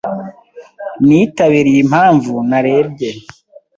Nitabiriye 1.05 1.79
impamvu 1.85 2.29
narebye 2.49 3.09